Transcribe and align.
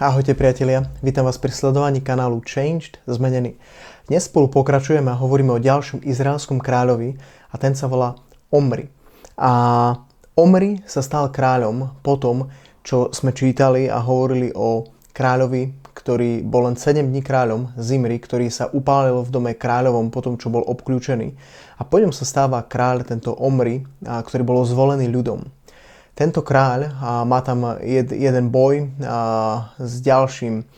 Ahojte 0.00 0.32
priatelia, 0.32 0.88
vítam 1.04 1.28
vás 1.28 1.36
pri 1.36 1.52
sledovaní 1.52 2.00
kanálu 2.00 2.40
Changed, 2.40 2.96
zmenený. 3.04 3.60
Dnes 4.08 4.32
spolu 4.32 4.48
pokračujeme 4.48 5.12
a 5.12 5.20
hovoríme 5.20 5.52
o 5.52 5.60
ďalšom 5.60 6.08
izraelskom 6.08 6.56
kráľovi 6.56 7.20
a 7.52 7.54
ten 7.60 7.76
sa 7.76 7.84
volá 7.84 8.16
Omri. 8.48 8.88
A 9.36 9.52
Omri 10.40 10.80
sa 10.88 11.04
stal 11.04 11.28
kráľom 11.28 12.00
po 12.00 12.16
tom, 12.16 12.48
čo 12.80 13.12
sme 13.12 13.36
čítali 13.36 13.92
a 13.92 14.00
hovorili 14.00 14.48
o 14.56 14.88
kráľovi, 15.12 15.92
ktorý 15.92 16.48
bol 16.48 16.72
len 16.72 16.80
7 16.80 17.04
dní 17.04 17.20
kráľom, 17.20 17.76
Zimri, 17.76 18.16
ktorý 18.16 18.48
sa 18.48 18.72
upálil 18.72 19.20
v 19.20 19.28
dome 19.28 19.52
kráľovom 19.52 20.08
po 20.08 20.24
tom, 20.24 20.40
čo 20.40 20.48
bol 20.48 20.64
obklúčený. 20.64 21.36
A 21.76 21.84
po 21.84 22.00
ňom 22.00 22.08
sa 22.08 22.24
stáva 22.24 22.64
kráľ, 22.64 23.04
tento 23.04 23.36
Omri, 23.36 23.84
ktorý 24.00 24.48
bol 24.48 24.64
zvolený 24.64 25.12
ľudom. 25.12 25.44
Tento 26.20 26.44
kráľ 26.44 27.00
má 27.24 27.40
tam 27.40 27.80
jed, 27.80 28.12
jeden 28.12 28.52
boj 28.52 28.92
s 29.80 30.04
ďalším 30.04 30.68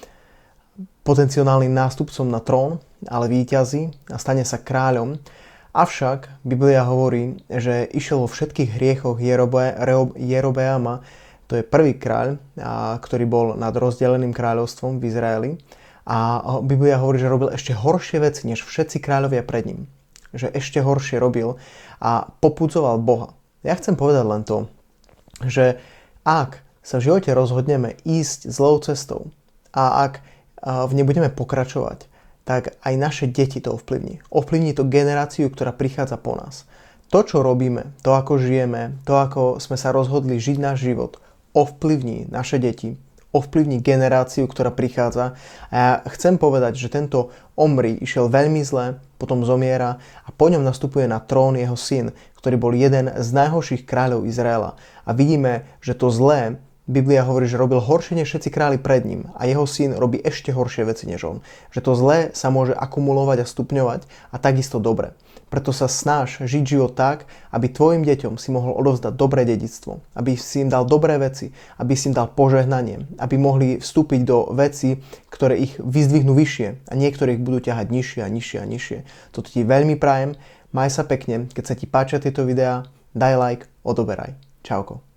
potenciálnym 1.02 1.74
nástupcom 1.74 2.30
na 2.30 2.38
trón, 2.38 2.78
ale 3.10 3.26
víťazí 3.26 3.90
a 4.06 4.22
stane 4.22 4.46
sa 4.46 4.62
kráľom. 4.62 5.18
Avšak 5.74 6.46
Biblia 6.46 6.86
hovorí, 6.86 7.42
že 7.50 7.90
išiel 7.90 8.22
vo 8.22 8.30
všetkých 8.30 8.70
hriechoch 8.78 9.18
Jerobe, 9.18 9.74
Jerobeama, 10.14 11.02
to 11.50 11.58
je 11.58 11.66
prvý 11.66 11.98
kráľ, 11.98 12.38
ktorý 13.02 13.26
bol 13.26 13.46
nad 13.58 13.74
rozdeleným 13.74 14.30
kráľovstvom 14.30 15.02
v 15.02 15.10
Izraeli. 15.10 15.50
A 16.06 16.38
Biblia 16.62 17.02
hovorí, 17.02 17.18
že 17.18 17.26
robil 17.26 17.50
ešte 17.50 17.74
horšie 17.74 18.22
veci, 18.22 18.46
než 18.46 18.62
všetci 18.62 19.02
kráľovia 19.02 19.42
pred 19.42 19.66
ním. 19.66 19.90
Že 20.30 20.54
ešte 20.54 20.78
horšie 20.78 21.18
robil 21.18 21.58
a 21.98 22.30
popudzoval 22.38 23.02
Boha. 23.02 23.34
Ja 23.66 23.74
chcem 23.74 23.98
povedať 23.98 24.22
len 24.22 24.46
to, 24.46 24.70
že 25.48 25.78
ak 26.22 26.62
sa 26.82 26.98
v 26.98 27.10
živote 27.10 27.30
rozhodneme 27.30 27.98
ísť 28.02 28.50
zlou 28.50 28.82
cestou 28.82 29.30
a 29.70 30.06
ak 30.10 30.22
v 30.62 30.92
nej 30.94 31.06
budeme 31.06 31.30
pokračovať, 31.30 32.06
tak 32.42 32.74
aj 32.82 32.94
naše 32.98 33.26
deti 33.30 33.62
to 33.62 33.78
ovplyvní. 33.78 34.18
Ovplyvní 34.30 34.74
to 34.74 34.82
generáciu, 34.86 35.46
ktorá 35.46 35.70
prichádza 35.70 36.18
po 36.18 36.34
nás. 36.34 36.66
To, 37.14 37.22
čo 37.22 37.44
robíme, 37.44 37.94
to, 38.02 38.16
ako 38.16 38.40
žijeme, 38.40 38.98
to, 39.06 39.14
ako 39.14 39.62
sme 39.62 39.78
sa 39.78 39.94
rozhodli 39.94 40.42
žiť 40.42 40.58
náš 40.58 40.82
život, 40.82 41.22
ovplyvní 41.54 42.26
naše 42.32 42.58
deti, 42.58 42.98
ovplyvní 43.32 43.80
generáciu, 43.80 44.44
ktorá 44.44 44.68
prichádza. 44.70 45.34
A 45.72 45.76
ja 45.76 45.92
chcem 46.12 46.36
povedať, 46.36 46.76
že 46.76 46.92
tento 46.92 47.32
Omri 47.56 47.96
išiel 48.00 48.28
veľmi 48.28 48.60
zle, 48.64 49.00
potom 49.16 49.44
zomiera 49.44 50.00
a 50.24 50.30
po 50.32 50.52
ňom 50.52 50.60
nastupuje 50.64 51.08
na 51.08 51.20
trón 51.20 51.56
jeho 51.56 51.76
syn, 51.76 52.12
ktorý 52.38 52.56
bol 52.60 52.72
jeden 52.76 53.08
z 53.08 53.28
najhorších 53.32 53.88
kráľov 53.88 54.28
Izraela. 54.28 54.76
A 55.08 55.10
vidíme, 55.16 55.66
že 55.80 55.96
to 55.96 56.12
zlé 56.12 56.60
Biblia 56.90 57.22
hovorí, 57.22 57.46
že 57.46 57.62
robil 57.62 57.78
horšie 57.78 58.18
než 58.18 58.34
všetci 58.34 58.50
králi 58.50 58.74
pred 58.74 59.06
ním 59.06 59.30
a 59.38 59.46
jeho 59.46 59.62
syn 59.70 59.94
robí 59.94 60.18
ešte 60.18 60.50
horšie 60.50 60.82
veci 60.82 61.06
než 61.06 61.22
on. 61.22 61.38
Že 61.70 61.80
to 61.86 61.92
zlé 61.94 62.18
sa 62.34 62.50
môže 62.50 62.74
akumulovať 62.74 63.46
a 63.46 63.46
stupňovať 63.46 64.00
a 64.34 64.36
takisto 64.42 64.82
dobre. 64.82 65.14
Preto 65.46 65.70
sa 65.70 65.86
snaž 65.86 66.42
žiť 66.42 66.64
život 66.66 66.98
tak, 66.98 67.30
aby 67.54 67.70
tvojim 67.70 68.02
deťom 68.02 68.34
si 68.34 68.50
mohol 68.50 68.74
odovzdať 68.82 69.14
dobré 69.14 69.46
dedictvo, 69.46 70.02
aby 70.18 70.34
si 70.34 70.66
im 70.66 70.72
dal 70.72 70.82
dobré 70.82 71.22
veci, 71.22 71.54
aby 71.78 71.94
si 71.94 72.10
im 72.10 72.18
dal 72.18 72.32
požehnanie, 72.34 73.06
aby 73.20 73.36
mohli 73.38 73.78
vstúpiť 73.78 74.20
do 74.26 74.50
veci, 74.50 74.98
ktoré 75.30 75.62
ich 75.62 75.78
vyzdvihnú 75.78 76.34
vyššie 76.34 76.88
a 76.90 76.92
niektoré 76.98 77.38
ich 77.38 77.44
budú 77.44 77.62
ťahať 77.62 77.94
nižšie 77.94 78.20
a 78.26 78.32
nižšie 78.32 78.58
a 78.58 78.66
nižšie. 78.66 78.98
Toto 79.30 79.46
ti 79.52 79.62
veľmi 79.62 79.94
prajem, 80.00 80.34
maj 80.74 80.90
sa 80.90 81.06
pekne, 81.06 81.46
keď 81.52 81.64
sa 81.68 81.74
ti 81.78 81.86
páčia 81.86 82.18
tieto 82.18 82.42
videá, 82.42 82.88
daj 83.14 83.34
like, 83.38 83.64
odoberaj. 83.84 84.34
Čauko. 84.64 85.11